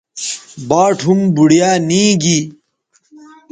باٹ 0.69 0.97
ھُم 1.07 1.19
بوڑیا 1.35 1.69
نی 1.87 2.03
گی 2.21 2.39